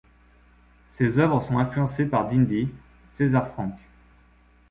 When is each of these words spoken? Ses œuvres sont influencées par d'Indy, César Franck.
Ses 0.89 1.19
œuvres 1.19 1.43
sont 1.43 1.59
influencées 1.59 2.07
par 2.07 2.27
d'Indy, 2.27 2.67
César 3.11 3.47
Franck. 3.49 3.77